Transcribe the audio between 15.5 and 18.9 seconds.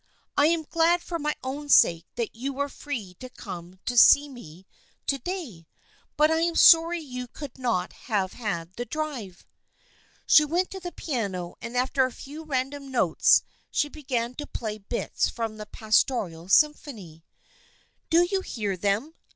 the Pastoral Symphony." Do you hear